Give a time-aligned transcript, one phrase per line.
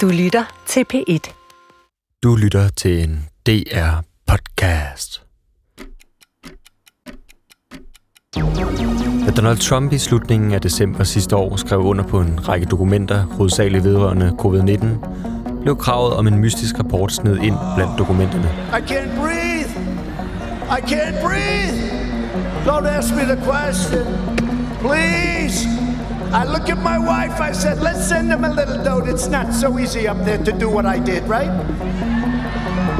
[0.00, 1.32] Du lytter til P1.
[2.22, 5.20] Du lytter til en DR-podcast.
[9.26, 13.22] Da Donald Trump i slutningen af december sidste år skrev under på en række dokumenter,
[13.22, 18.48] hovedsageligt vedrørende covid-19, blev kravet om en mystisk rapport sned ind blandt dokumenterne.
[18.78, 19.70] I can't breathe.
[20.78, 21.78] I can't breathe.
[22.66, 24.04] Don't ask me the question.
[24.80, 25.83] Please.
[26.32, 27.40] I look at my wife.
[27.40, 29.08] I said, let's send him a little note.
[29.08, 31.50] It's not so easy up there to do what I did, right?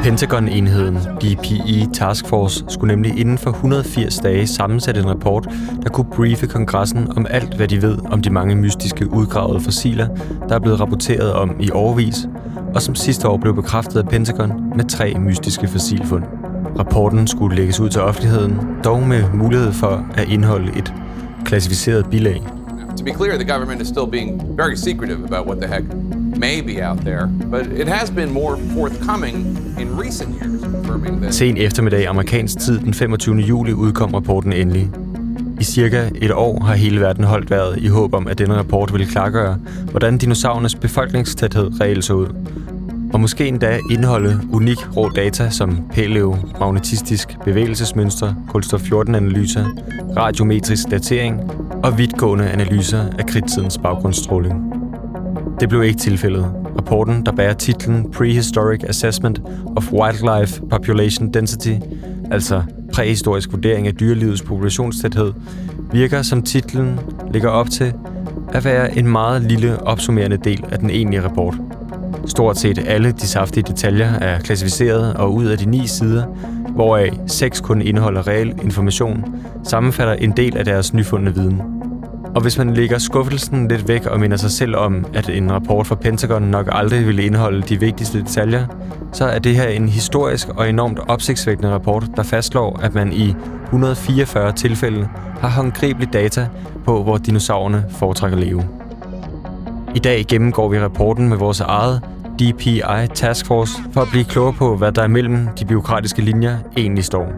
[0.02, 5.48] Pentagon-enheden DPE Task Force skulle nemlig inden for 180 dage sammensætte en rapport,
[5.82, 10.08] der kunne briefe kongressen om alt, hvad de ved om de mange mystiske udgravede fossiler,
[10.48, 12.28] der er blevet rapporteret om i årvis,
[12.74, 16.24] og som sidste år blev bekræftet af Pentagon med tre mystiske fossilfund.
[16.78, 20.94] Rapporten skulle lægges ud til offentligheden, dog med mulighed for at indeholde et
[21.44, 22.42] klassificeret bilag.
[22.96, 25.82] To be clear, the government is still being very secretive about what the heck
[26.36, 29.36] may be out there, but it has been more forthcoming
[29.80, 31.34] in recent years, confirming that.
[31.34, 33.38] Sen eftermiddag amerikansk tid den 25.
[33.38, 34.90] juli udkom rapporten endelig.
[35.60, 38.92] I cirka et år har hele verden holdt vejret i håb om, at denne rapport
[38.92, 39.58] ville klargøre,
[39.90, 42.28] hvordan dinosaurernes befolkningstæthed reelt så ud.
[43.14, 49.64] Og måske endda indeholde unik rå data som paleomagnetistisk bevægelsesmønster, kulstof-14-analyser,
[50.16, 51.40] radiometrisk datering
[51.84, 54.72] og vidtgående analyser af kridtidens baggrundsstråling.
[55.60, 56.52] Det blev ikke tilfældet.
[56.78, 59.40] Rapporten, der bærer titlen Prehistoric Assessment
[59.76, 61.74] of Wildlife Population Density,
[62.30, 62.62] altså
[62.92, 65.32] præhistorisk vurdering af dyrelivets populationstæthed,
[65.92, 67.00] virker som titlen
[67.32, 67.92] ligger op til
[68.52, 71.54] at være en meget lille opsummerende del af den egentlige rapport.
[72.26, 76.24] Stort set alle de saftige detaljer er klassificeret, og ud af de ni sider,
[76.74, 79.24] hvoraf seks kun indeholder reel information,
[79.64, 81.62] sammenfatter en del af deres nyfundne viden.
[82.34, 85.86] Og hvis man lægger skuffelsen lidt væk og minder sig selv om, at en rapport
[85.86, 88.66] fra Pentagon nok aldrig ville indeholde de vigtigste detaljer,
[89.12, 93.34] så er det her en historisk og enormt opsigtsvækkende rapport, der fastslår, at man i
[93.64, 95.08] 144 tilfælde
[95.40, 96.48] har håndgribelig data
[96.84, 98.64] på, hvor dinosaurerne foretrækker at leve.
[99.94, 102.00] I dag gennemgår vi rapporten med vores eget
[102.38, 102.80] DPI
[103.14, 107.32] Task Force for at blive klogere på, hvad der imellem de biokratiske linjer egentlig står.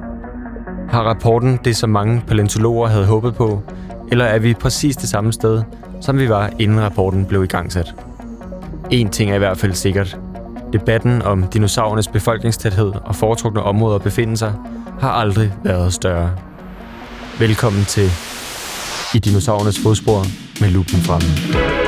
[0.89, 3.63] Har rapporten det, som mange paleontologer havde håbet på,
[4.11, 5.63] eller er vi præcis det samme sted,
[6.01, 7.95] som vi var, inden rapporten blev igangsat?
[8.91, 10.19] En ting er i hvert fald sikkert.
[10.73, 14.55] Debatten om dinosaurernes befolkningstæthed og foretrukne områder befinde sig,
[15.01, 16.31] har aldrig været større.
[17.39, 18.11] Velkommen til
[19.15, 20.23] I dinosaurernes fodspor
[20.61, 21.86] med lupen fremme.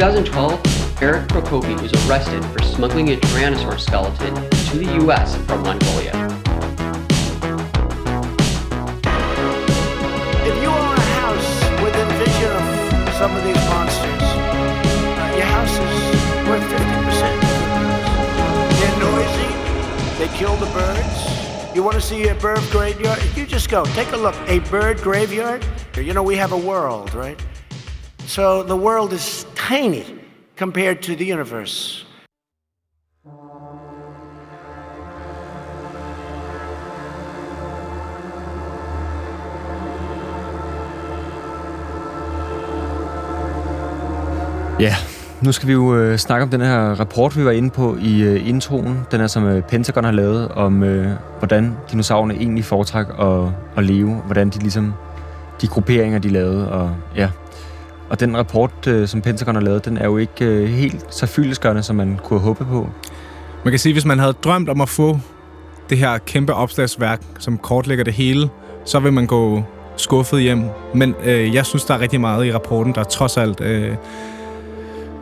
[0.00, 4.34] 2012, Eric Prokopi was arrested for smuggling a Tyrannosaur skeleton
[4.70, 5.36] to the U.S.
[5.44, 6.12] from Mongolia.
[10.48, 11.52] If you own a house
[11.84, 12.56] within vision
[13.06, 14.24] of some of these monsters,
[15.20, 17.36] uh, your house is worth 50%.
[18.80, 19.52] They're noisy.
[20.18, 21.76] They kill the birds.
[21.76, 23.22] You want to see a bird graveyard?
[23.36, 23.84] You just go.
[23.84, 24.34] Take a look.
[24.48, 25.62] A bird graveyard?
[25.94, 27.38] You know, we have a world, right?
[28.30, 29.39] So the world is
[29.70, 30.02] tiny
[30.58, 32.06] compared to the universe.
[44.80, 44.94] Ja,
[45.42, 48.22] nu skal vi jo øh, snakke om den her rapport, vi var inde på i
[48.22, 49.06] øh, introen.
[49.10, 51.08] Den er, som øh, Pentagon har lavet, om øh,
[51.38, 53.42] hvordan dinosaurerne egentlig foretræk at,
[53.76, 54.14] at leve.
[54.14, 54.94] Hvordan de ligesom,
[55.60, 56.72] de grupperinger, de lavede.
[56.72, 57.30] Og, ja
[58.10, 61.26] og den rapport, øh, som Pentagon har lavet, den er jo ikke øh, helt så
[61.26, 62.88] fyldesgørende, som man kunne håbe på.
[63.64, 65.18] Man kan sige, at hvis man havde drømt om at få
[65.90, 68.48] det her kæmpe opslagsværk, som kortlægger det hele,
[68.84, 69.62] så vil man gå
[69.96, 70.64] skuffet hjem.
[70.94, 73.94] Men øh, jeg synes, der er rigtig meget i rapporten, der trods alt øh,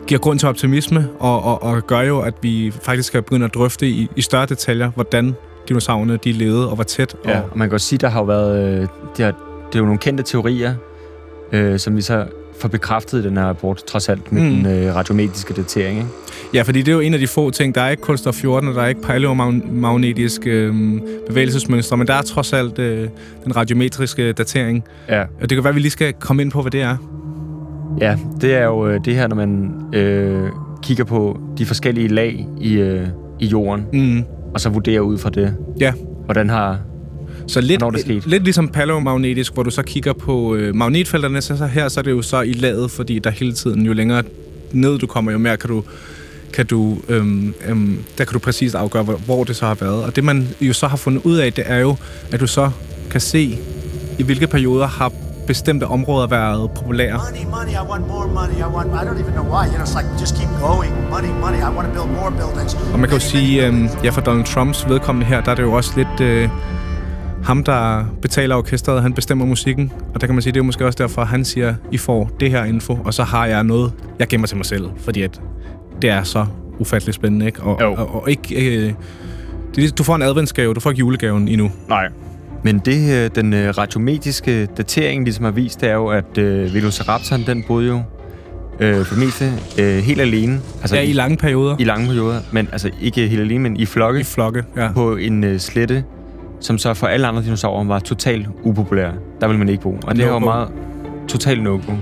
[0.06, 3.54] giver grund til optimisme, og, og, og gør jo, at vi faktisk kan begynde at
[3.54, 5.34] drøfte i, i større detaljer, hvordan
[5.68, 7.16] dinosaurerne de levede og hvor tæt.
[7.24, 8.80] Ja, Og, og man kan også sige, der har jo været...
[8.80, 9.32] Øh, det, har,
[9.66, 10.74] det er jo nogle kendte teorier,
[11.52, 12.26] øh, som vi så
[12.60, 14.42] får bekræftet den her rapport, trods alt med.
[14.42, 14.50] Mm.
[14.56, 15.98] den øh, radiometriske datering.
[15.98, 16.08] Ikke?
[16.54, 17.74] ja, fordi det er jo en af de få ting.
[17.74, 20.74] Der er ikke kulstof 14, og der er ikke paleomagnetiske øh,
[21.28, 23.08] bevægelsesmønstre, men der er trods alt øh,
[23.44, 24.84] den radiometriske datering.
[25.08, 25.20] Ja.
[25.22, 26.96] Og det kan være, at vi lige skal komme ind på, hvad det er.
[28.00, 30.48] Ja, det er jo øh, det her, når man øh,
[30.82, 33.06] kigger på de forskellige lag i, øh,
[33.40, 34.24] i jorden, Mm.
[34.54, 35.92] og så vurderer ud fra det, Ja,
[36.24, 36.78] hvordan har
[37.48, 38.28] Så lidt, det skete.
[38.28, 42.04] lidt ligesom palomagnetisk, hvor du så kigger på øh, magnetfelterne, så, så her så er
[42.04, 44.22] det jo så i laget, fordi der hele tiden, jo længere
[44.72, 45.84] ned du kommer, jo mere kan du,
[46.52, 50.04] kan du, øhm, øhm, der kan du præcis afgøre, hvor, hvor det så har været.
[50.04, 51.96] Og det man jo så har fundet ud af, det er jo,
[52.32, 52.70] at du så
[53.10, 53.58] kan se,
[54.18, 55.12] i hvilke perioder har
[55.46, 57.20] bestemte områder været populære.
[57.30, 58.58] Money, money, I want more money.
[58.58, 59.64] I want, I don't even know why.
[59.66, 60.92] You know, it's like, just keep going.
[61.10, 62.74] Money, money, I want to build more buildings.
[62.92, 65.62] Og man kan jo sige, øhm, ja, for Donald Trumps vedkommende her, der er det
[65.62, 66.48] jo også lidt øh,
[67.44, 69.92] ham, der betaler orkestret, han bestemmer musikken.
[70.14, 72.50] Og der kan man sige, det er måske også derfor, han siger, I får det
[72.50, 74.88] her info, og så har jeg noget, jeg gemmer til mig selv.
[74.96, 75.40] Fordi at
[76.02, 76.46] det er så
[76.78, 77.60] ufattelig spændende, ikke?
[77.62, 77.92] Og, Jo.
[77.94, 78.76] og, og ikke...
[78.86, 78.92] Øh,
[79.76, 81.70] det, du får en adventsgave, du får ikke julegaven endnu.
[81.88, 82.08] Nej.
[82.64, 86.74] Men det, øh, den øh, radiomediske datering ligesom har vist, det er jo, at øh,
[86.74, 88.02] Velociraptoren, den boede jo
[88.80, 90.60] øh, for det meste øh, helt alene.
[90.80, 91.76] Altså Ja, i lange perioder.
[91.78, 92.40] i lange perioder.
[92.52, 94.92] Men altså ikke helt alene, men i flokke I flokke, ja.
[94.92, 96.04] på en øh, slette,
[96.60, 99.10] som så for alle andre dinosaurer var totalt upopulær.
[99.40, 99.98] Der ville man ikke bo.
[100.06, 100.38] Og det jo No-go.
[100.38, 100.68] meget
[101.28, 101.92] totalt no -go.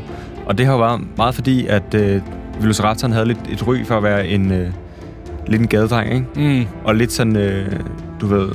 [0.46, 2.20] Og det har jo været meget fordi, at øh,
[2.60, 4.68] Velociraptoren havde lidt et ry for at være en øh,
[5.46, 6.58] lidt en gadedreng, ikke?
[6.60, 6.66] Mm.
[6.84, 7.72] Og lidt sådan, øh,
[8.20, 8.48] du ved...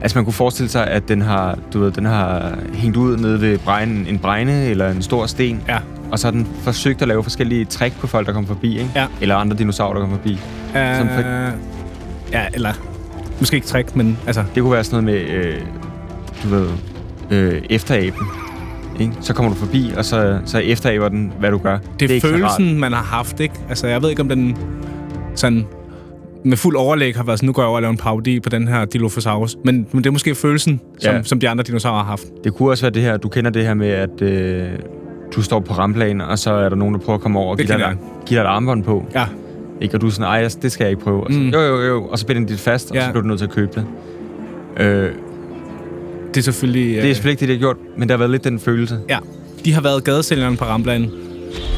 [0.00, 3.40] Altså man kunne forestille sig, at den har, du ved, den har hængt ud nede
[3.40, 5.62] ved bregnen, en bregne eller en stor sten.
[5.68, 5.78] Ja.
[6.10, 8.90] Og så har den forsøgt at lave forskellige trick på folk, der kommer forbi, ikke?
[8.94, 9.06] Ja.
[9.20, 10.38] Eller andre dinosaurer, der kommer forbi.
[10.98, 11.52] Som for- Uh,
[12.32, 12.72] ja, eller...
[13.42, 14.44] Måske ikke trick, men altså...
[14.54, 15.54] Det kunne være sådan noget med, øh,
[16.42, 16.68] du ved,
[17.30, 18.26] øh, efteraben.
[19.00, 19.12] Ikke?
[19.20, 21.78] Så kommer du forbi, og så, så efteraber den, hvad du gør.
[22.00, 22.34] Det er, så rart.
[22.34, 23.54] følelsen, man har haft, ikke?
[23.68, 24.56] Altså, jeg ved ikke, om den
[25.34, 25.66] sådan
[26.44, 28.48] med fuld overlæg har været sådan, nu går jeg over og laver en parodi på
[28.48, 29.56] den her Dilophosaurus.
[29.64, 31.22] Men, men det er måske følelsen, som, Ja.
[31.22, 32.22] som de andre dinosaurer har haft.
[32.44, 34.68] Det kunne også være det her, du kender det her med, at øh,
[35.36, 37.58] du står på ramplanen, og så er der nogen, der prøver at komme over og
[37.58, 39.06] Det give dig, kender give dig et armbånd på.
[39.14, 39.24] Ja,
[39.82, 39.94] Ikke?
[39.96, 41.24] Og du er sådan, ej, det skal jeg ikke prøve.
[41.26, 41.48] Og så, Mm.
[41.48, 42.04] Jo, jo, jo.
[42.04, 43.04] Og så binder de det fast, og Ja.
[43.04, 43.84] så bliver du nødt til at købe det.
[44.84, 45.10] Øh,
[46.28, 47.02] det er selvfølgelig...
[47.02, 48.98] det er selvfølgelig ikke det, de har gjort, men der har været lidt den følelse.
[49.08, 49.18] Ja,
[49.64, 51.10] de har været gadesælgerne på Ramblan,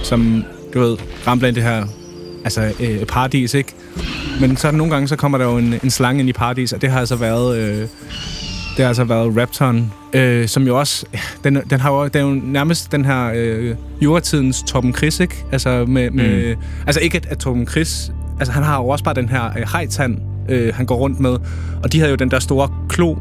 [0.03, 0.97] som, du ved,
[1.27, 1.87] Ramblan det her,
[2.45, 3.73] altså øh, paradis, ikke?
[4.41, 6.83] Men så nogle gange, så kommer der jo en, en slange ind i paradis, og
[6.83, 7.89] det har altså været, øh,
[8.77, 11.07] det har altså været Raptoren, øh, som jo også,
[11.45, 15.45] den, den har jo, den er jo nærmest den her øh, juratidens Torben Chris, ikke?
[15.53, 16.55] Altså, med, med,
[16.87, 19.63] altså ikke at, at Torben Chris, altså han har jo også bare den her øh,
[19.73, 20.19] hejtand,
[20.49, 21.37] øh, han går rundt med,
[21.83, 23.17] og de havde jo den der store klo,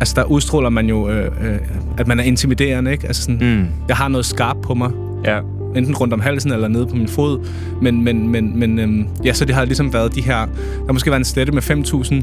[0.00, 1.58] altså der udstråler man jo, øh, øh,
[1.98, 3.06] at man er intimiderende, ikke?
[3.06, 3.66] Altså sådan, Mm.
[3.88, 4.90] jeg har noget skarpt på mig,
[5.24, 5.40] Ja.
[5.76, 7.46] enten rundt om halsen eller nede på min fod.
[7.82, 10.46] Men, men, men, men øhm, ja, så det har ligesom været de her...
[10.86, 12.14] Der måske været en slette med 5.000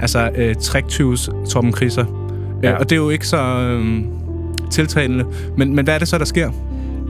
[0.00, 2.04] altså øh, træktyves Torben Kriser.
[2.62, 2.68] Ja.
[2.68, 2.74] Ja.
[2.74, 4.06] Øh, og det er jo ikke så øhm,
[4.70, 5.24] tiltalende.
[5.56, 6.50] Men, men hvad er det så, der sker?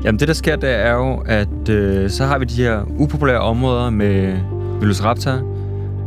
[0.05, 3.39] Jamen det, der sker, det er jo, at øh, så har vi de her upopulære
[3.41, 4.35] områder med
[4.81, 5.33] Velociraptor,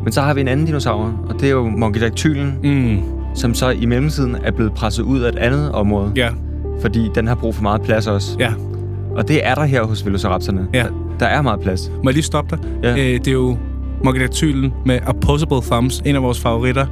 [0.03, 2.97] men så har vi en anden dinosaur, og det er jo Monkeydaktyllen, Mm,
[3.35, 6.29] som så i mellemtiden er blevet presset ud af et andet område, ja,
[6.81, 8.35] fordi den har brug for meget plads også.
[8.39, 8.53] ja.
[9.15, 10.67] Og det er der her hos Velociraptorerne.
[10.73, 10.85] Ja.
[11.19, 11.91] Der er meget plads.
[12.03, 12.65] Må jeg lige stoppe dig?
[12.83, 12.91] Ja.
[12.91, 13.57] Øh, det er jo
[14.03, 16.85] Monkeydaktyllen med Opposable Thumbs, en af vores favoritter.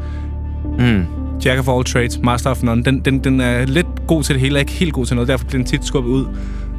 [0.80, 1.06] Mm.
[1.46, 2.84] Jack of all trades, master of none.
[2.84, 5.28] Den, den, den er lidt god til det hele, ikke helt god til noget.
[5.28, 6.26] Derfor bliver den tit skubbet ud.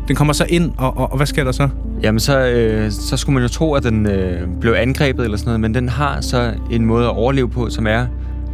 [0.09, 1.69] Den kommer så ind, og, og, og hvad sker der så?
[2.03, 5.49] Jamen, så, øh, så skulle man jo tro, at den øh, blev angrebet eller sådan
[5.49, 8.06] noget, men den har så en måde at overleve på, som er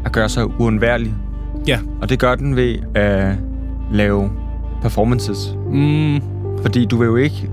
[0.04, 1.14] at gøre sig uundværlig.
[1.68, 1.78] Ja.
[2.02, 3.34] Og det gør den ved at
[3.92, 4.30] lave
[4.82, 5.56] performances.
[5.72, 6.20] Mm,
[6.62, 7.50] Fordi du vil jo ikke,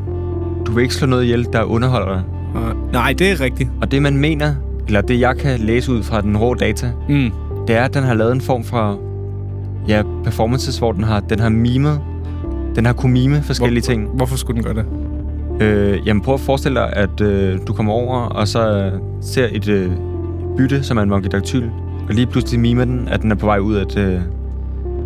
[0.65, 2.23] du vil ikke slå noget ihjel, der underholder dig.
[2.53, 3.69] Og, nej, det er rigtigt.
[3.81, 4.53] Og det, man mener,
[4.87, 7.31] eller det, jeg kan læse ud fra den rå data, Mm.
[7.67, 8.99] det er, at den har lavet en form for
[9.87, 11.99] ja, performances, hvor den har, den har mimet,
[12.75, 14.07] den har kunne mime forskellige Hvor- ting.
[14.13, 14.85] Hvorfor skulle den gøre det?
[15.65, 18.91] Øh, jamen prøv at forestille dig, at øh, du kommer over, og så øh,
[19.21, 19.91] ser et øh,
[20.57, 21.71] bytte, som er en monkeydaktyle,
[22.09, 24.19] og lige pludselig mimer den, at den er på vej ud af et, øh,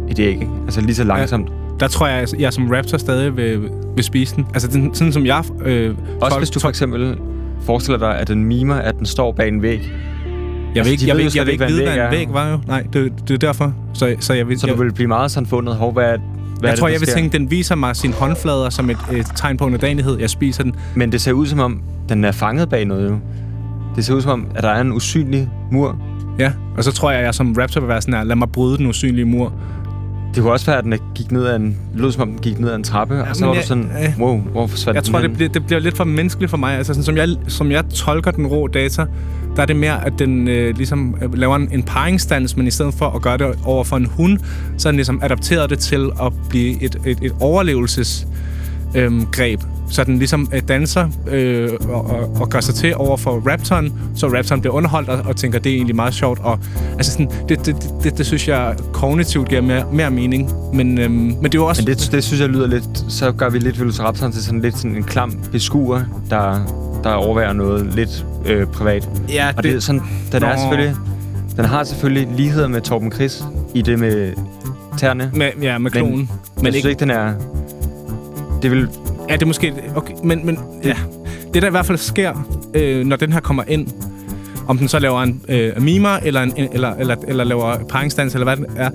[0.10, 0.50] et æg, ikke?
[0.66, 1.52] Altså lige så langsomt.
[1.80, 4.46] Der tror jeg, at jeg som raptor stadig vil, vil spise den.
[4.54, 5.44] Altså, den, sådan som jeg...
[5.66, 7.18] Øh, Også tol- hvis du for eksempel
[7.66, 9.80] forestiller dig, at den mimer, at den står bag en væg.
[10.76, 12.28] Jeg vil Altså, ikke, de jeg ved slet jeg vil ikke, vide, hvad en væg
[12.32, 12.60] var jo.
[12.68, 13.74] Nej, det, det er derfor.
[13.94, 14.60] Så, så jeg vil...
[14.60, 16.08] Så jeg, du vil blive meget sådan fundet, hov, hvad, er-
[16.60, 18.98] hvad jeg er tror, det, jeg vil tænke, den viser mig sine håndflader som et,
[19.14, 20.20] et tegn på underdanighed.
[20.20, 20.76] Jeg spiser den.
[20.96, 23.18] Men det ser ud som om, den er fanget bag noget jo.
[23.96, 25.98] Det ser ud som om, at der er en usynlig mur.
[26.40, 26.52] Ja.
[26.78, 28.78] Og så tror jeg, at jeg som raptor vil være sådan her, lad mig bryde
[28.78, 29.54] den usynlige mur.
[30.38, 32.60] Det kunne også være, at den gik ned ad en, lød som om, den gik
[32.60, 34.96] ned ad en trappe, ja, og så var jeg- du sådan, øh, wow, hvor forsvandt
[34.96, 36.78] Jeg tror, det bliver, det bliver lidt for menneskeligt for mig.
[36.78, 39.06] Altså, sådan, som, jeg, som jeg tolker den rå data,
[39.56, 42.72] der er det mere, at den øh, ligesom øh, laver en, en paringsdans, men i
[42.72, 44.38] stedet for at gøre det over for en hund,
[44.78, 48.32] så er den ligesom adapteret det til at blive et, et, et overlevelsesgreb.
[48.96, 49.62] Øhm, greb.
[49.90, 53.94] Så den ligesom øh, danser øh, og, og, og gør sig til over for Raptoren,
[54.16, 56.40] så Raptoren bliver underholdt og, og tænker, det er egentlig meget sjovt.
[56.40, 56.60] Og,
[56.98, 60.52] altså sådan, det, det, det, det, det synes jeg kognitivt giver mere, mere mening.
[60.74, 61.82] Men, øhm, men det er jo også...
[61.82, 63.06] Men det, det synes jeg lyder lidt...
[63.10, 66.66] Så gør vi lidt Velociraptoren til sådan lidt sådan en klam beskuer, der,
[67.04, 69.10] der overværer noget lidt øh, privat.
[69.30, 70.02] Ja, Og det, det sådan,
[70.32, 70.60] den er Nå.
[70.60, 70.96] selvfølgelig...
[71.58, 73.44] Den har selvfølgelig ligheder med Torben Chris
[73.76, 74.34] i det med
[74.98, 75.32] tæerne.
[75.34, 76.18] Med, ja, med klonen.
[76.18, 77.34] Men, Men jeg synes ikke, den er...
[78.62, 78.90] Det vil...
[79.30, 79.74] Ja, det er måske...
[79.96, 80.96] Okay, men, men ja.
[81.54, 83.88] Det, der i hvert fald sker, øh, når den her kommer ind,
[84.68, 88.56] om den så laver en øh, mimer, eller, en, eller, eller, eller laver paringsdans, eller
[88.56, 88.90] hvad det er,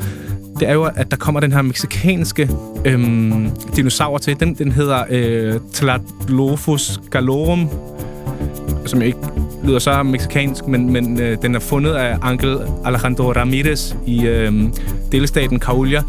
[0.60, 2.50] det er jo, at der kommer den her meksikanske
[2.84, 4.40] øhm, dinosaur til.
[4.40, 7.68] Den, den hedder øh, Tlatlophus galorum,
[8.86, 9.18] som jo ikke
[9.64, 14.52] lyder så meksikansk, men, men øh, den er fundet af Angel Alejandro Ramirez i øh,
[15.12, 16.02] delstaten Coahuila.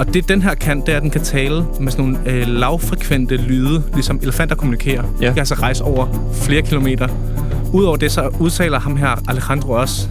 [0.00, 2.46] Og det, den her kan, det er, at den kan tale med sådan nogle øh,
[2.46, 5.04] lavfrekvente lyde, ligesom elefanter kommunikerer.
[5.20, 5.26] Ja.
[5.26, 7.08] De kan altså rejse over flere kilometer.
[7.72, 10.08] Udover det, så udtaler ham her Alejandro også,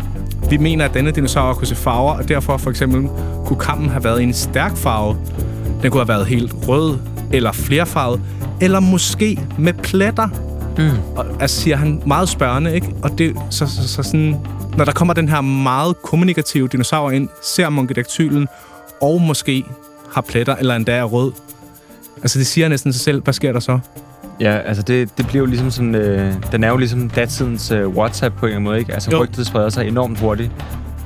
[0.49, 3.09] vi mener, at denne dinosaur kunne se farver, og derfor for eksempel
[3.45, 5.17] kunne kammen have været i en stærk farve.
[5.81, 6.97] Den kunne have været helt rød,
[7.33, 8.21] eller flerfarvet,
[8.61, 10.27] eller måske med pletter.
[10.77, 11.17] Mm.
[11.17, 12.93] Og, altså siger han meget spørgende, ikke?
[13.03, 14.35] Og det, så, så, så sådan,
[14.77, 18.47] når der kommer den her meget kommunikative dinosaur ind, ser monkidactylen,
[19.01, 19.63] og måske
[20.13, 21.31] har pletter, eller endda er rød.
[22.21, 23.23] Altså, det siger næsten sig selv.
[23.23, 23.79] Hvad sker der så?
[24.39, 25.95] Ja, altså det, det bliver jo ligesom sådan...
[25.95, 28.93] Øh, den er jo ligesom datidens øh, WhatsApp på en eller anden måde, ikke?
[28.93, 29.23] Altså Jo.
[29.23, 30.51] rygtet spreder sig enormt hurtigt.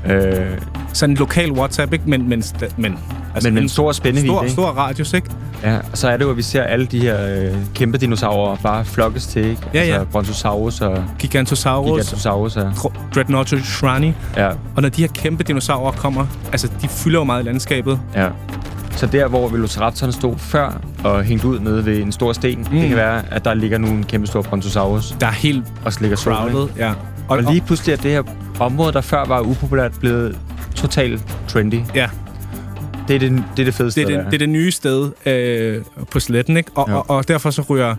[0.09, 0.57] Øh,
[0.93, 2.09] Sådan en lokal WhatsApp, ikke?
[2.09, 2.43] Men, men,
[2.77, 2.97] men,
[3.35, 4.53] altså men med en stor spændvidde, stor, ikke?
[4.53, 5.29] stor radius, ikke?
[5.63, 8.55] Ja, og så er det jo, at vi ser alle de her øh, kæmpe dinosaurer
[8.63, 9.61] bare flokkes til, ikke?
[9.73, 10.03] Ja, altså, ja.
[10.03, 12.57] Brontosaurus og Gigantosaurus, Gigantosaurus.
[12.57, 14.13] Og, Dr- Dreadnoughtus shrani.
[14.37, 17.99] ja, Og når de her kæmpe dinosaurer kommer, altså, de fylder jo meget i landskabet.
[18.15, 18.29] ja.
[18.95, 22.79] Så der, hvor Velociraptoren stod før og hængt ud nede ved en stor sten, mm.
[22.79, 25.91] det kan være, at der ligger nu en kæmpe stor Brontosaurus Der er helt og
[26.01, 26.89] ligger crowded, ja.
[26.89, 26.95] Og,
[27.37, 28.23] Og lige pludselig er det her
[28.59, 30.37] område, der før var upopulært, blevet
[30.75, 31.81] totalt trendy.
[31.95, 32.09] ja,
[33.07, 34.01] Det er det, det, er det fedeste.
[34.01, 35.81] det er det, det er det nye sted øh,
[36.11, 36.71] på sletten, ikke?
[36.75, 36.95] Og, Ja.
[36.95, 37.95] og, og derfor så ryger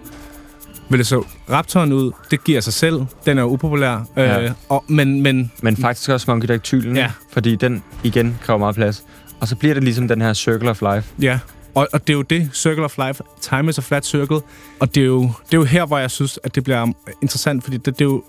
[0.91, 2.13] Velociraptoren ud.
[2.31, 3.01] Det giver sig selv.
[3.27, 3.95] Den er upopulær.
[4.17, 4.53] Øh, Ja.
[4.69, 6.61] og, men, men Men faktisk også Monkey
[6.95, 7.11] Ja.
[7.33, 9.05] fordi den igen kræver meget plads.
[9.41, 11.09] Og så bliver det ligesom den her Circle of Life.
[11.23, 11.39] Ja,
[11.75, 14.41] og, og det er jo det, Circle of Life, time is a flat circle,
[14.81, 16.93] og det er jo, det er jo her, hvor jeg synes, at det bliver
[17.23, 18.25] interessant, fordi det, det er jo,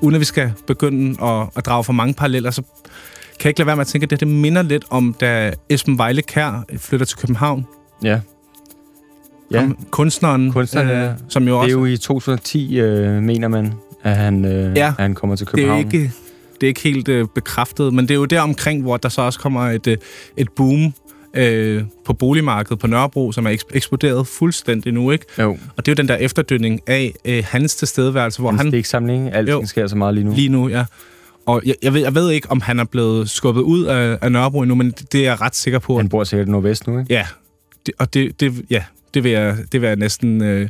[0.00, 2.62] uden at vi skal begynde at, at drage for mange paralleller, så
[3.44, 5.52] kan jeg ikke lade være med at tænke, at det, det minder lidt om, da
[5.68, 7.66] Esben Vejle Kær flytter til København.
[8.02, 8.20] Ja.
[9.50, 11.12] Ja, Om kunstneren, Kunstneren, ja.
[11.28, 11.76] som jo det også...
[11.76, 13.72] er jo i 2010, øh, mener man,
[14.02, 14.86] at han, øh, Ja.
[14.86, 15.78] at han kommer til det er København.
[15.80, 16.12] ikke,
[16.54, 19.22] det er ikke helt øh, bekræftet, men det er jo der omkring, hvor der så
[19.22, 19.96] også kommer et, øh,
[20.36, 20.94] et boom
[21.34, 25.24] øh, på boligmarkedet på Nørrebro, som er eks- eksploderet fuldstændig nu, ikke?
[25.38, 28.70] Jo, Og det er jo den der efterdønning af øh, hans tilstedeværelse, hvor hans han
[28.70, 29.66] stiksamling, alting Jo.
[29.66, 30.32] sker så meget lige nu.
[30.34, 30.84] lige nu, ja.
[31.46, 34.32] Og jeg, jeg, ved, jeg ved ikke, om han er blevet skubbet ud af, af
[34.32, 35.96] Nørrebro endnu, men det, det er jeg ret sikker på.
[35.96, 37.14] Han bor sikkert i Nordvest nu, ikke?
[37.14, 37.26] Ja,
[37.86, 38.84] det, og det, det, ja,
[39.14, 40.42] det, vil jeg, det vil jeg næsten...
[40.42, 40.68] Øh,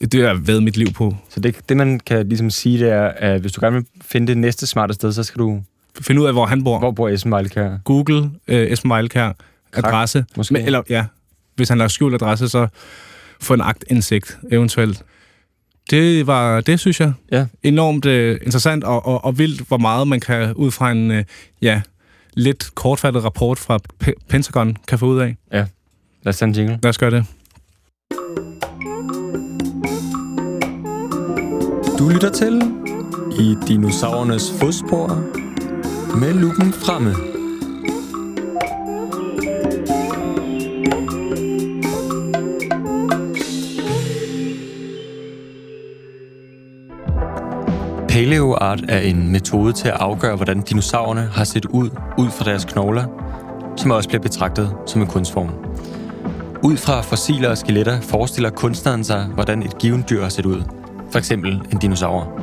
[0.00, 1.16] det vil jeg ved mit liv på.
[1.28, 4.26] Så det, det, man kan ligesom sige, det er, at hvis du gerne vil finde
[4.26, 5.62] det næste smarte sted, så skal du...
[6.00, 6.78] Finde ud af, hvor han bor.
[6.78, 7.78] Hvor bor Esben Vejlekær?
[7.84, 9.32] Google øh, Esben Vejlkær,
[9.72, 10.24] adresse.
[10.36, 10.52] måske.
[10.52, 11.04] Men, eller ja,
[11.54, 12.66] hvis han har skjult adresse, så
[13.40, 15.02] få en aktindsigt eventuelt.
[15.90, 17.12] Det var det, synes jeg.
[17.32, 17.46] Ja.
[17.62, 21.24] Enormt øh, interessant og, og, og vildt, hvor meget man kan ud fra en øh,
[21.62, 21.80] ja,
[22.34, 25.36] lidt kortfattet rapport fra P- Pentagon kan få ud af.
[25.52, 25.66] Lad
[26.26, 26.78] os en jingle.
[26.82, 27.24] Lad os gøre det.
[31.98, 32.62] Du lytter til
[33.38, 35.08] i dinosaurernes fodspor
[36.18, 37.33] med lupen fremme.
[48.14, 52.64] Paleoart er en metode til at afgøre, hvordan dinosaurerne har set ud ud fra deres
[52.64, 53.04] knogler,
[53.76, 55.48] som også bliver betragtet som en kunstform.
[56.62, 60.62] Ud fra fossiler og skeletter forestiller kunstneren sig, hvordan et givet dyr har set ud.
[61.10, 62.40] For eksempel en dinosaur.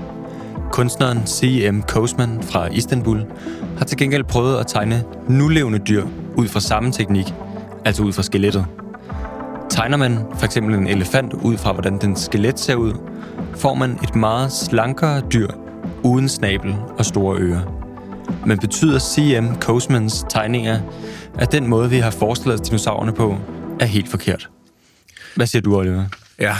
[0.71, 1.81] Kunstneren C.M.
[1.81, 3.25] Kosman fra Istanbul
[3.77, 7.33] har til gengæld prøvet at tegne nulevende dyr ud fra samme teknik,
[7.85, 8.65] altså ud fra skelettet.
[9.71, 12.93] Tegner man for eksempel en elefant ud fra, hvordan den skelet ser ud,
[13.55, 15.47] får man et meget slankere dyr
[16.03, 17.77] uden snabel og store ører.
[18.45, 19.55] Men betyder C.M.
[19.61, 20.79] Kosmans tegninger,
[21.39, 23.37] at den måde, vi har forestillet os dinosaurerne på,
[23.79, 24.49] er helt forkert?
[25.35, 26.05] Hvad siger du, Oliver?
[26.39, 26.55] Ja.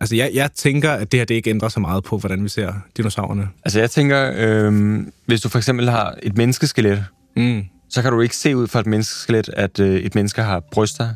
[0.00, 2.48] Altså, jeg, jeg tænker, at det her det ikke ændrer så meget på, hvordan vi
[2.48, 3.48] ser dinosaurerne.
[3.64, 7.04] Altså, jeg tænker, øh, hvis du for eksempel har et menneskeskelet,
[7.36, 7.62] Mm.
[7.90, 11.08] så kan du ikke se ud fra et menneskeskelet, at øh, et menneske har bryster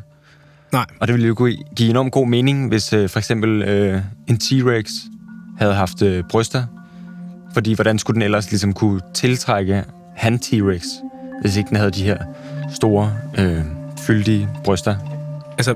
[0.71, 0.85] Nej.
[0.99, 4.39] Og det ville jo kunne give enormt god mening, hvis øh, for eksempel øh, en
[4.43, 4.91] T-Rex
[5.57, 6.63] havde haft øh, bryster.
[7.53, 9.83] Fordi hvordan skulle den ellers ligesom kunne tiltrække
[10.15, 10.85] han T-Rex,
[11.41, 12.17] hvis ikke den havde de her
[12.73, 13.61] store, øh,
[13.99, 14.95] fyldige bryster?
[15.57, 15.75] Altså,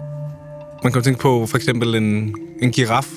[0.83, 3.07] man kan jo tænke på for eksempel en, en giraf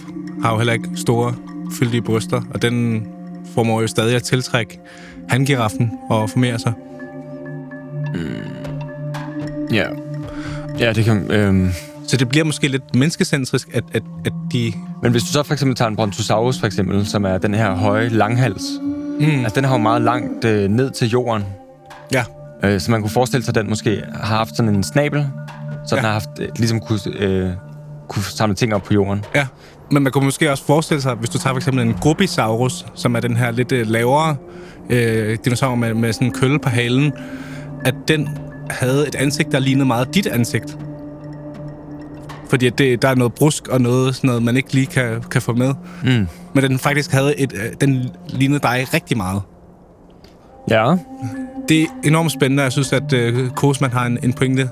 [0.42, 1.34] har jo heller ikke store,
[1.78, 3.06] fyldige bryster, og den
[3.54, 4.80] formår jo stadig at tiltrække
[5.28, 6.72] hangiraffen og formere sig.
[9.72, 10.03] Ja.
[10.78, 11.30] Ja, det kan...
[11.30, 11.74] Øh,
[12.06, 14.72] Så det bliver måske lidt menneskecentrisk, at, at, at de...
[15.02, 17.74] Men hvis du så for eksempel tager en Brontosaurus, for eksempel, som er den her
[17.74, 18.62] høje langhals,
[19.20, 19.26] mm.
[19.26, 21.44] altså den har jo meget langt øh, ned til jorden,
[22.12, 22.24] Ja,
[22.64, 25.26] øh, så man kunne forestille sig, at den måske har haft sådan en snabel,
[25.86, 25.96] så ja.
[25.96, 27.50] Den har haft, øh, ligesom kunne, øh,
[28.08, 29.24] kunne samle ting op på jorden.
[29.34, 29.46] ja.
[29.90, 33.14] Men man kunne måske også forestille sig, hvis du tager for eksempel en Grubisaurus, som
[33.16, 34.36] er den her lidt øh, lavere
[34.90, 37.12] øh, dinosaur med, med sådan en kølle på halen,
[37.84, 38.28] at den
[38.70, 40.78] havde et ansigt, der lignede meget dit ansigt.
[42.48, 45.42] Fordi det, der er noget brusk og noget, sådan noget, man ikke lige kan, kan
[45.42, 45.74] få med.
[46.04, 46.26] Mm.
[46.54, 47.52] Men den faktisk havde et...
[47.52, 49.42] øh, Den lignede dig rigtig meget.
[50.70, 50.96] Ja.
[51.68, 54.68] Det er enormt spændende, jeg synes, at øh, Kosman har en, en pointe.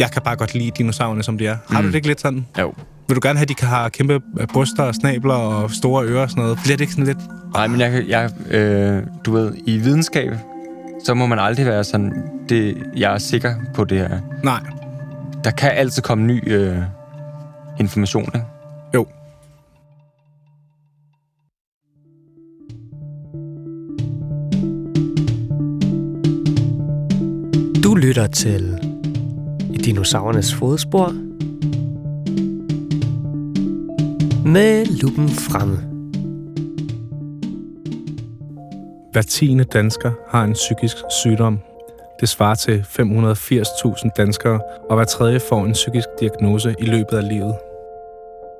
[0.00, 1.56] Jeg kan bare godt lide dinosaurerne, som de er.
[1.70, 1.86] Har mm.
[1.86, 2.46] du det ikke lidt sådan?
[2.58, 2.74] Jo.
[3.08, 6.04] Vil du gerne have, at de kan have kæmpe øh, bryster og snabler og store
[6.06, 6.58] ører og sådan noget?
[6.64, 7.18] Bliver det ikke sådan lidt...
[7.54, 10.32] Nej, men jeg, jeg øh, du ved, i videnskab,
[11.04, 12.12] så må man aldrig være sådan,
[12.48, 14.20] det, jeg er sikker på det her.
[14.42, 14.60] Nej.
[15.44, 16.78] Der kan altid komme ny øh,
[17.80, 18.46] information, ikke?
[18.94, 19.06] Jo.
[27.84, 28.78] Du lytter til
[29.72, 31.12] I dinosaurernes fodspor
[34.48, 35.91] med lupen fremme.
[39.12, 41.60] Hver tiende dansker har en psykisk sygdom.
[42.20, 47.28] Det svarer til 580.000 danskere, og hver tredje får en psykisk diagnose i løbet af
[47.28, 47.54] livet.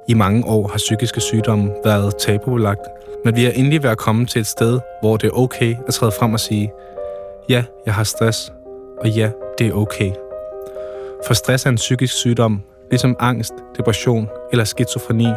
[0.09, 2.81] I mange år har psykiske sygdomme været tabubelagt,
[3.25, 5.95] men vi er endelig ved at komme til et sted, hvor det er okay at
[5.95, 6.73] træde frem og sige,
[7.49, 8.53] ja, jeg har stress,
[9.01, 10.13] og ja, det er okay.
[11.27, 15.29] For stress er en psykisk sygdom, ligesom angst, depression eller skizofreni.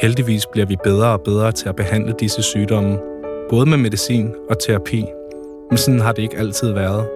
[0.00, 2.98] Heldigvis bliver vi bedre og bedre til at behandle disse sygdomme,
[3.50, 5.04] både med medicin og terapi.
[5.70, 7.08] Men sådan har det ikke altid været.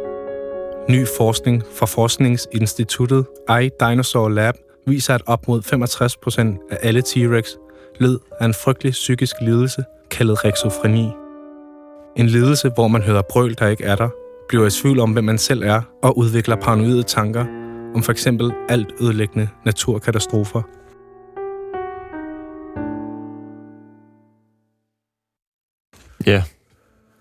[0.89, 3.27] Ny forskning fra Forskningsinstituttet
[3.63, 4.55] iDinosaur Lab
[4.87, 7.57] viser, at op mod 65% af alle T-Rex
[7.99, 11.09] led af en frygtelig psykisk lidelse, kaldet rexofreni.
[12.17, 14.09] En lidelse, hvor man hører brøl, der ikke er der,
[14.49, 17.45] bliver i tvivl om, hvem man selv er, og udvikler paranoide tanker
[17.95, 20.63] om for eksempel alt ødelæggende naturkatastrofer.
[26.27, 26.43] Ja.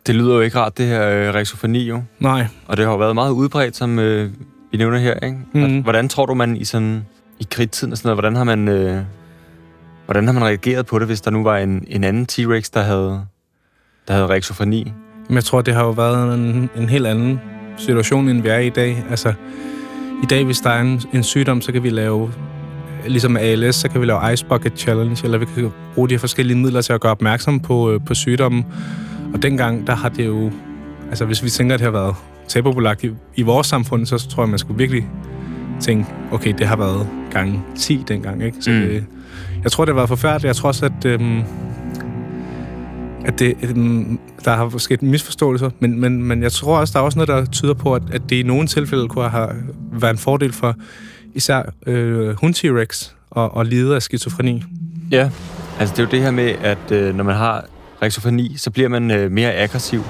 [0.08, 2.04] Det lyder jo ikke rart, det her øh, rexofoni jo.
[2.20, 4.32] Nej, Og det har jo været meget udbredt, som øh,
[4.72, 5.38] vi nævner her, ikke?
[5.54, 5.82] Mm.
[5.82, 7.06] Hvordan tror du, man i sådan
[7.40, 9.02] i kridttiden og sådan noget, hvordan har man, øh,
[10.06, 12.82] hvordan har man reageret på det, hvis der nu var en, en anden T-Rex, der
[12.82, 13.26] havde,
[14.08, 14.94] der havde rexofoni?
[15.28, 17.42] Men jeg tror, det har jo været en, en helt anden
[17.78, 19.04] situation, end vi er i dag.
[19.10, 19.34] Altså,
[20.24, 22.34] i dag, hvis der er en, en sygdom, så kan vi lave,
[23.08, 26.20] ligesom ALS, så kan vi lave Ice Bucket Challenge, eller vi kan bruge de her
[26.20, 28.66] forskellige midler til at gøre opmærksom på, øh, på sygdommen.
[29.34, 30.52] Og dengang, der har det jo...
[31.10, 32.16] Altså, hvis vi tænker, at det har været
[32.48, 35.08] tabubelagt i, i vores samfund, så tror jeg, man skulle virkelig
[35.82, 38.58] tænke, okay, det har været gange 10 dengang, ikke?
[38.62, 38.80] Så Mm.
[38.80, 39.06] det,
[39.64, 40.48] jeg tror, det har været forfærdeligt.
[40.48, 41.06] Jeg tror også, at...
[41.06, 41.42] Øhm,
[43.26, 47.04] at det, øhm, der har sket misforståelser, men, men, men jeg tror også, der er
[47.04, 49.50] også noget, der tyder på, at, at det i nogle tilfælde kunne have
[49.92, 50.76] været en fordel for
[51.34, 54.63] især øh, hun T-Rex og, og lide af skizofreni.
[55.12, 55.30] Ja,
[55.80, 57.65] altså det er jo det her med, at øh, når man har
[58.02, 60.04] rexofoni, så bliver man øh, mere aggressiv.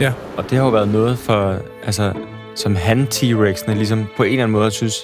[0.00, 0.12] Ja.
[0.36, 2.12] Og det har jo været noget for, altså,
[2.54, 4.94] som han T-Rex'ene ligesom på en eller anden måde synes,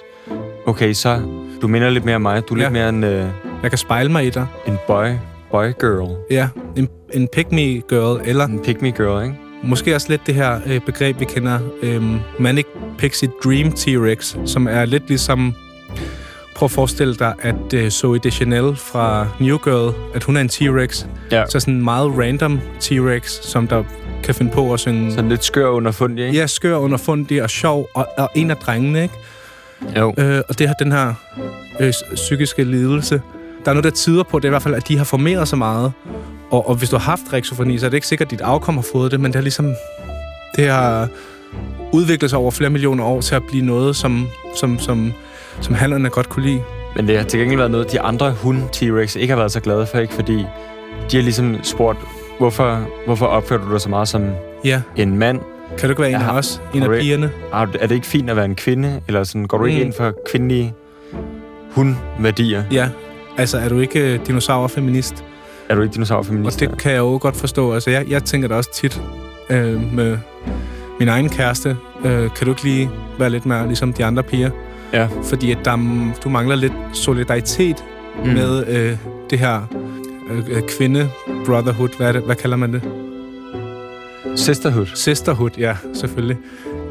[0.66, 1.20] okay, så
[1.62, 2.64] du minder lidt mere om mig, du er Ja.
[2.64, 3.26] lidt mere en, øh,
[3.62, 4.46] Jeg kan spejle mig i dig.
[4.66, 5.06] en boy,
[5.50, 9.36] boy girl, Ja, en, en pick-me girl, eller en pick me girl, ikke?
[9.62, 12.02] Måske også lidt det her øh, begreb, vi kender, øh,
[12.38, 12.66] Manic
[12.98, 15.54] Pixie Dream T-Rex, som er lidt ligesom...
[16.54, 20.48] Prøv at forestille dig, at øh, Zoe Deschanel fra New Girl, at hun er en
[20.52, 21.06] T-Rex.
[21.32, 21.44] Ja.
[21.48, 23.84] Så sådan en meget random T-Rex, som der
[24.22, 25.12] kan finde på at synge...
[25.12, 26.38] Sådan lidt skør underfundig, ikke?
[26.38, 29.14] Ja, skør, underfundig og sjov, og, og en af drengene, ikke?
[29.96, 30.14] Jo.
[30.18, 31.14] Øh, og det har den her
[31.80, 33.22] øh, psykiske lidelse.
[33.64, 35.48] Der er noget, der tyder på, det er i hvert fald, at de har formeret
[35.48, 35.92] så meget.
[36.50, 38.74] Og, og hvis du har haft rexofoni, så er det ikke sikkert, at dit afkom
[38.74, 39.74] har fået det, men det har ligesom...
[40.56, 41.08] Det har
[41.92, 45.12] udviklet sig over flere millioner år til at blive noget, som, som, som,
[45.60, 46.62] som handlerne godt kunne lide.
[46.96, 49.60] Men det har til gengæld været noget, de andre hund T-Rex ikke har været så
[49.60, 50.14] glade for, ikke?
[50.14, 50.36] Fordi
[51.10, 51.98] de har ligesom spurgt,
[52.38, 54.30] hvorfor, hvorfor opfører du dig så meget som
[54.64, 55.40] Ja, en mand?
[55.78, 56.62] Kan du ikke være en af os?
[56.74, 57.30] En af pigerne?
[57.52, 59.00] Er er det ikke fint at være en kvinde?
[59.06, 59.84] Eller sådan, går du ikke Mm.
[59.86, 60.74] ind for kvindelige
[61.70, 62.62] hun-værdier?
[62.72, 62.88] Ja.
[63.38, 65.24] Altså, er du ikke øh, dinosaur-feminist?
[65.70, 66.60] Er du ikke Og dinosaurfeminist?
[66.60, 67.72] det kan jeg jo godt forstå.
[67.72, 69.02] Altså, jeg, jeg tænker da også tit
[69.50, 70.18] øh, med
[70.98, 71.76] min egen kæreste.
[72.04, 74.50] Øh, kan du ikke lige være lidt mere ligesom de andre piger?
[74.92, 75.08] Ja.
[75.24, 77.84] Fordi at der, er- du mangler lidt solidaritet
[78.24, 78.30] mm.
[78.30, 78.96] med øh,
[79.30, 79.60] det her
[80.30, 81.88] øh, øh, kvinde-brotherhood.
[81.96, 82.22] Hvad, det?
[82.22, 82.82] Hvad kalder man det?
[84.36, 84.86] Sisterhood.
[84.94, 86.36] Sisterhood, ja, selvfølgelig.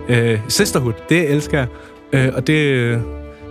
[0.10, 1.68] Øh, sisterhood, det elsker jeg.
[2.13, 2.98] Øh, og det, øh,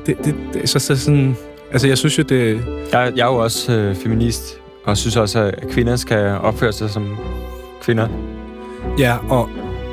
[0.07, 1.37] det, det, det så, så sådan...
[1.73, 2.61] Altså, jeg synes jo, det...
[2.93, 4.58] Jeg, jeg er jo også øh, feminist,
[4.89, 7.19] og synes også, at kvinder skal opføre sig som
[7.83, 8.09] kvinder
[8.99, 9.49] Ja, og...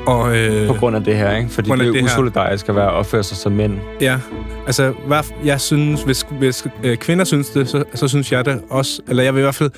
[0.06, 1.50] og øh, på grund af det her, ikke?
[1.50, 2.04] Fordi det er det her.
[2.04, 3.74] usolidarisk at være opføre sig som mænd.
[4.00, 4.18] Ja,
[4.66, 8.60] altså, hvad, jeg synes, hvis, hvis øh, kvinder synes det, så, så synes jeg det
[8.70, 9.02] også.
[9.08, 9.70] Eller jeg vil i hvert fald...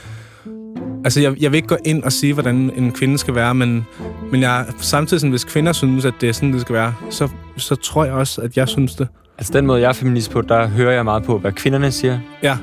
[1.04, 3.86] Altså, jeg, jeg vil ikke gå ind og sige, hvordan en kvinde skal være, men,
[4.32, 7.28] men jeg, samtidig, sådan, hvis kvinder synes, at det er sådan, det skal være, så,
[7.56, 9.08] så tror jeg også, at jeg synes det.
[9.38, 12.18] Altså den måde, jeg er feminist på, der hører jeg meget på, hvad kvinderne siger.
[12.42, 12.56] Ja,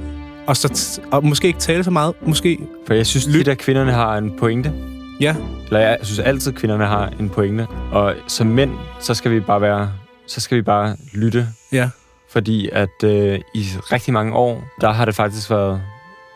[0.47, 2.60] og, så, og måske ikke tale så meget, måske...
[2.88, 4.73] For jeg synes tit, at kvinderne har en pointe.
[5.21, 7.67] Ja, Eller jeg synes altid, at kvinderne har en pointe.
[7.91, 9.91] Og som mænd, så skal vi bare være...
[10.27, 11.47] Så skal vi bare lytte.
[11.71, 11.89] ja,
[12.31, 15.81] Fordi at øh, i rigtig mange år, der har det faktisk været...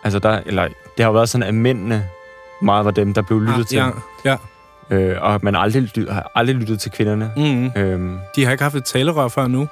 [0.04, 2.06] Altså der, eller det har jo været sådan, at mændene
[2.62, 3.78] meget var dem, der blev lyttet til.
[3.78, 3.90] ja,
[4.26, 4.36] ja.
[4.92, 7.32] Øh, og man aldrig, har aldrig lyttet til kvinderne.
[7.38, 7.72] Mm.
[7.82, 9.68] Øhm, De har ikke haft et talerør før nu.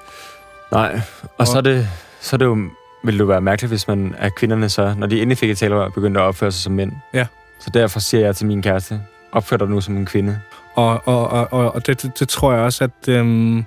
[0.71, 1.89] nej, og, Og- så er det,
[2.21, 2.57] så er det jo,
[3.03, 5.57] ville det jo være mærkeligt, hvis man af kvinderne så, når de endelig fik et
[5.57, 6.91] talerør, begyndte at opføre sig som mænd.
[7.13, 7.25] Ja.
[7.59, 10.39] Så derfor siger jeg til min kæreste, opfør dig nu som en kvinde.
[10.75, 13.65] Og, og, og, og, og det, det, det tror jeg også, at øhm,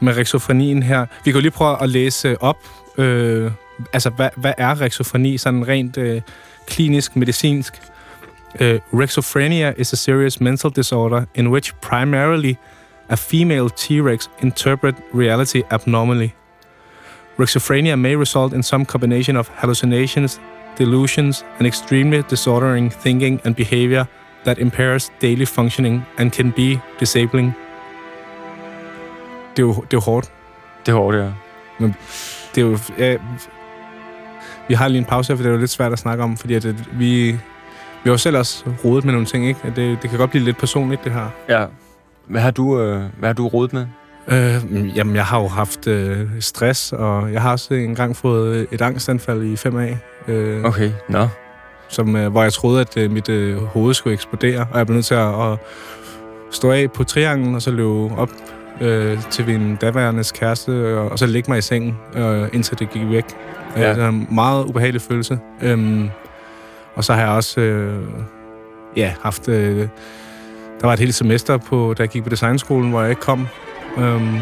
[0.00, 1.06] med rexofrenien her...
[1.24, 2.58] Vi kan jo lige prøve at læse op.
[2.98, 3.50] Øh,
[3.92, 6.20] altså, hvad, hvad er rexofreni sådan rent øh,
[6.66, 7.74] klinisk, medicinsk?
[8.60, 12.54] Øh, Rexophrenia is a serious mental disorder in which primarily
[13.08, 16.28] a female T-Rex interpret reality abnormally.
[17.38, 20.40] Rexophrenia may result in some combination of hallucinations,
[20.78, 24.04] delusions, and extremely disordering thinking and behavior
[24.44, 27.54] that impairs daily functioning and can be disabling.
[29.56, 30.32] Det er jo, det er jo hårdt.
[30.86, 31.30] Det er hårdt, ja.
[32.54, 32.78] Det er jo...
[32.98, 33.16] Ja,
[34.68, 36.36] vi har lige en pause her, for det er jo lidt svært at snakke om,
[36.36, 37.38] fordi at, at vi, vi
[38.04, 39.60] har jo selv også rodet med nogle ting, ikke?
[39.64, 41.28] At det, det kan godt blive lidt personligt, det her.
[41.48, 41.66] ja.
[42.26, 43.86] Hvad har du, øh, hvad har du rodet med?
[44.28, 48.80] Øh, jamen, jeg har jo haft øh, stress, og jeg har også engang fået et
[48.82, 49.96] angstanfald i 5A,
[50.32, 51.28] øh, Okay, nå.
[51.88, 54.94] som, øh, hvor jeg troede, at øh, mit øh, hoved skulle eksplodere, og jeg blev
[54.94, 55.58] nødt til at, at
[56.50, 58.30] stå af på trianglen, og så løbe op
[58.80, 62.90] øh, til min daværende kæreste, og, og så lægge mig i sengen, øh, indtil det
[62.90, 63.24] gik væk.
[63.76, 63.82] Ja.
[63.82, 63.94] Ja.
[63.94, 65.38] Det er en meget ubehagelig følelse.
[65.62, 66.10] Øhm,
[66.94, 68.02] og så har jeg også øh,
[68.96, 69.48] ja, haft...
[69.48, 69.88] Øh,
[70.80, 73.46] der var et helt semester, på, da jeg gik på designskolen, hvor jeg ikke kom.
[73.98, 74.36] Øhm,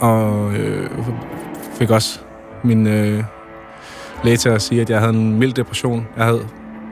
[0.00, 0.90] og øh,
[1.74, 2.20] fik også
[2.62, 3.24] min øh,
[4.24, 6.06] læge til at sige, at jeg havde en mild depression.
[6.16, 6.40] Jeg havde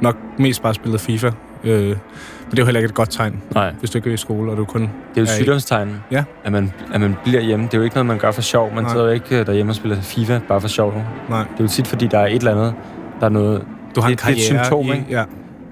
[0.03, 1.31] nok mest bare spillet FIFA.
[1.65, 4.15] Øh, men det er jo heller ikke et godt tegn, Nej, hvis du ikke er
[4.15, 4.81] i skole, og du kun...
[4.83, 6.25] det er jo et sygdomstegn, Ja.
[6.45, 7.65] at, man, at man bliver hjemme.
[7.67, 8.75] Det er jo ikke noget, man gør for sjov.
[8.75, 8.93] Man Nej.
[8.93, 10.93] sidder jo ikke øh, derhjemme og spiller FIFA bare for sjov.
[11.29, 12.75] Nej, Det er jo tit, fordi der er et eller andet,
[13.21, 13.65] der er noget...
[13.97, 15.07] du har Det- en det er et karriere symptom, i, ikke?
[15.11, 15.25] Ja,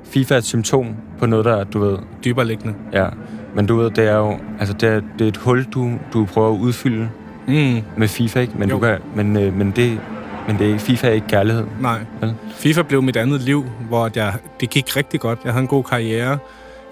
[0.05, 0.87] FIFA er et symptom
[1.19, 1.99] på noget, der, du ved...
[2.25, 2.75] dybere liggende.
[2.93, 3.07] Ja,
[3.55, 4.38] men du ved, det er jo...
[4.61, 7.09] Altså, det er, det er et hul, du, du prøver at udfylde
[7.49, 8.53] Mm, med FIFA, ikke?
[8.59, 8.75] Men, Jo.
[8.75, 9.99] du kan, men, øh, men, det,
[10.47, 11.64] men det er, FIFA er ikke kærlighed.
[11.81, 11.99] nej.
[12.21, 12.35] Vel?
[12.55, 15.38] FIFA blev mit andet liv, hvor at jeg, det gik rigtig godt.
[15.45, 16.38] Jeg havde en god karriere.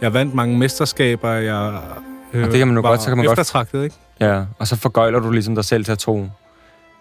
[0.01, 1.31] Jeg vandt mange mesterskaber.
[1.31, 1.73] Jeg
[2.33, 3.97] øh, Og det kan man jo godt- så kan man godt- ikke?
[4.21, 6.27] Ja, og så forgøjler du ligesom dig selv til at tro,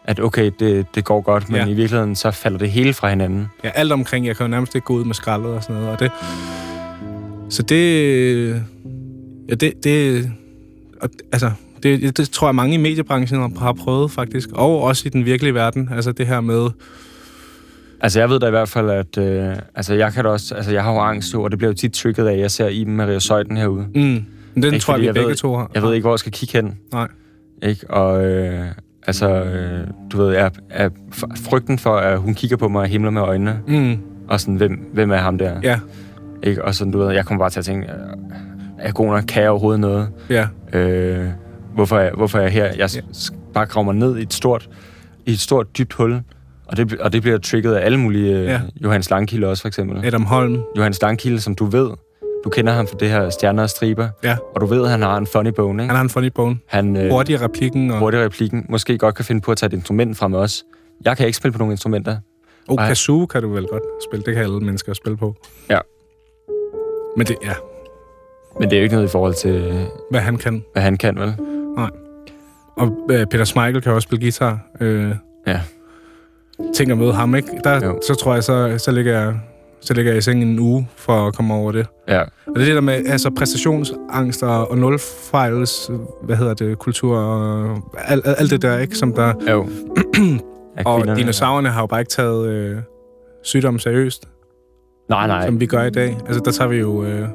[0.06, 1.66] at okay, det, det går godt, men Ja.
[1.66, 3.48] i virkeligheden så falder det hele fra hinanden.
[3.64, 4.26] Ja, alt omkring.
[4.28, 5.90] Jeg kan jo nærmest ikke gå ud med skraldet og sådan noget.
[5.92, 6.12] Og det,
[7.50, 8.64] så det...
[9.50, 9.84] Ja, det...
[9.84, 10.32] det
[11.02, 11.52] og, altså,
[11.84, 14.50] det, det tror jeg, mange i mediebranchen har- prøvet, faktisk.
[14.54, 15.90] Og også i den virkelige verden.
[15.96, 16.70] Altså det her med...
[18.02, 20.72] Altså, jeg ved da i hvert fald, at øh, altså, jeg kan da også, altså,
[20.72, 22.68] jeg har jo angst, jo, og det bliver jo tit trigget af, at jeg ser
[22.68, 23.86] Iben Maria Søjden herude.
[23.96, 24.26] Mm,
[24.56, 25.72] den Ikke tror jeg, vi jeg begge ved- to har.
[25.76, 26.78] Jeg ved ikke, hvor jeg skal kigge hen.
[26.94, 27.08] Nej.
[27.64, 27.90] Ikke?
[27.92, 28.66] Og øh,
[29.08, 30.36] altså, øh, du ved,
[30.70, 34.40] er f- frygten for, at hun kigger på mig og himler med øjnene, Mm, og
[34.40, 35.60] sådan, hvem, hvem er ham der?
[35.64, 35.80] ja,
[36.44, 36.66] Ikke?
[36.66, 37.96] Og sådan, du ved, jeg kommer bare til at tænke, øh,
[38.82, 39.24] er jeg god nok?
[39.28, 40.10] Kan jeg overhovedet noget?
[40.30, 40.48] ja.
[40.74, 41.28] Øh,
[41.76, 42.66] hvorfor, er, hvorfor er jeg her?
[42.66, 43.02] Jeg Ja.
[43.54, 44.70] bare graver ned i et stort,
[45.26, 46.22] i et stort dybt hul,
[46.66, 48.44] og det, og det bliver trigget af alle mulige...
[48.44, 48.52] Ja.
[48.52, 48.60] Ja.
[48.84, 50.06] Johannes Langkilde også, for eksempel.
[50.06, 50.62] Adam Holm.
[50.78, 51.90] Johannes Langkilde, som du ved,
[52.44, 55.02] du kender ham for det her stjerner og striber, Ja, og du ved, at han
[55.02, 55.90] har en funny bone, ikke?
[55.90, 56.58] han har en funny bone.
[56.68, 57.92] Han øh, Hurtig replikken.
[57.92, 60.64] Og, hurtig replikken, måske godt kan finde på at tage et instrument frem os.
[61.06, 62.18] Jeg kan ikke spille på nogle instrumenter.
[62.68, 64.26] Oh, kazoo kan du vel godt spille.
[64.26, 65.36] Det kan alle mennesker spille på.
[65.70, 65.80] Ja.
[67.18, 67.54] Men det, ja.
[68.60, 70.64] Men det er jo ikke noget i forhold til, hvad han kan.
[70.74, 71.36] hvad han kan, vel?
[72.78, 74.60] Og øh, Peter Smeichel kan også spille guitar.
[74.82, 75.12] Øh,
[75.48, 75.62] Ja.
[76.76, 77.48] Tænk at møde ham, ikke?
[77.64, 78.00] Der, Jo.
[78.08, 79.34] så tror jeg, så, så, ligger jeg,
[79.82, 81.88] så ligger jeg i sengen en uge for at komme over det.
[82.08, 82.22] Ja.
[82.22, 85.92] Og det er det der med altså præstationsangst og, og nulfejls,
[86.24, 88.96] hvad hedder det, kultur og alt, alt alt det der, ikke?
[88.98, 89.68] Som der, Jo.
[90.86, 92.78] Og dinosaurerne har jo bare ikke taget øh,
[93.44, 94.26] sygdommen seriøst,
[95.10, 95.46] Nej, nej.
[95.46, 96.18] som vi gør i dag.
[96.28, 97.04] Altså der tager vi jo...
[97.04, 97.28] Øh,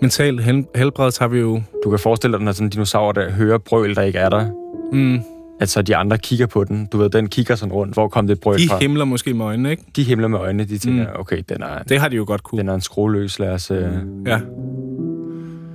[0.00, 1.62] mentalt hel, helbred tager vi jo...
[1.84, 4.46] Du kan forestille dig, når sådan en dinosaur, der hører brøl, der ikke er der,
[4.92, 5.18] Mm,
[5.60, 6.86] at så de andre kigger på den.
[6.92, 7.92] Du ved, den kigger sådan rundt.
[7.94, 8.78] Hvor kom det brøl de fra?
[8.78, 9.82] himler måske med øjnene, ikke?
[9.96, 10.64] de himler med øjnene.
[10.64, 11.20] De tænker, Mm.
[11.20, 12.58] okay, den er, Det har de jo godt kunne.
[12.58, 13.38] den er en skrueløs.
[13.38, 13.78] Lad os, øh,
[14.26, 14.40] Ja.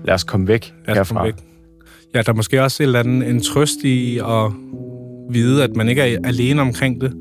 [0.06, 1.16] lad os komme væk Lad os herfra.
[1.16, 1.36] komme væk.
[2.16, 4.52] Ja, der er måske også et eller andet, en trøst i at
[5.30, 7.14] vide, at man ikke er alene omkring det.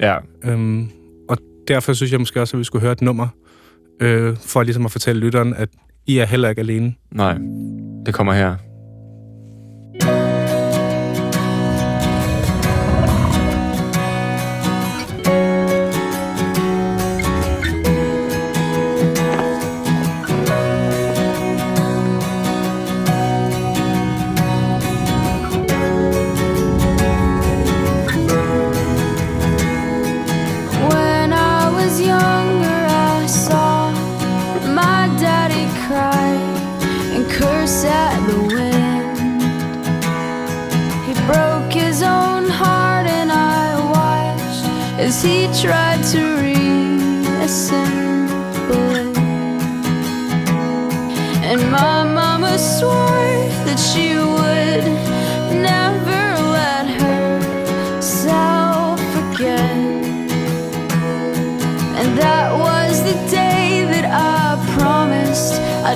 [0.00, 0.16] Ja.
[0.44, 0.88] Øhm,
[1.28, 3.28] og derfor synes jeg måske også, at vi skulle høre et nummer,
[4.00, 5.68] øh, for ligesom at fortælle lytteren, at
[6.06, 6.94] i er heller ikke alene.
[7.10, 7.38] Nej,
[8.06, 8.56] det kommer her.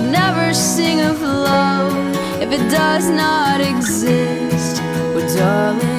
[0.00, 1.92] I'd never sing of love
[2.40, 4.80] if it does not exist.
[5.12, 5.97] Well, darling,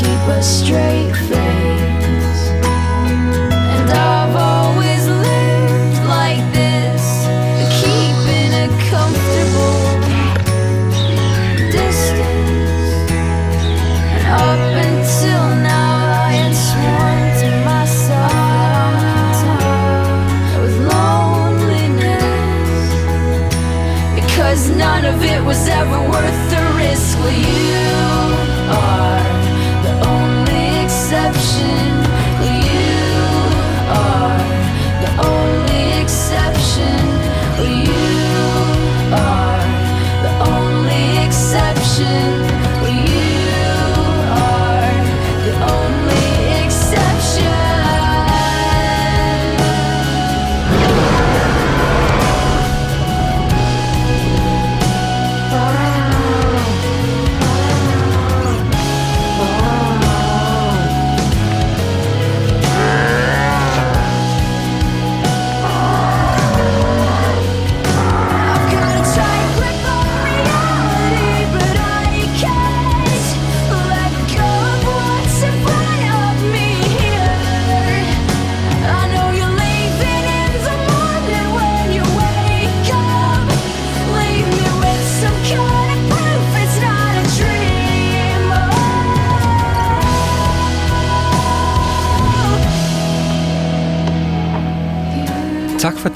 [0.00, 1.39] keep us straight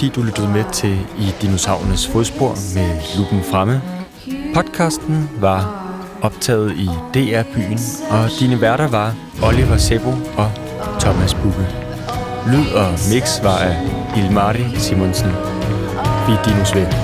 [0.05, 3.83] fordi du lyttede med til I Dinosaurernes Fodspor med lupen fremme.
[4.55, 5.85] Podcasten var
[6.23, 7.79] optaget i DR-byen,
[8.11, 10.51] og dine værter var Oliver Sebo og
[11.01, 11.67] Thomas Bugge.
[12.47, 13.77] Lyd og mix var af
[14.17, 15.31] Ilmari Simonsen.
[16.27, 17.04] Vi er Dinos.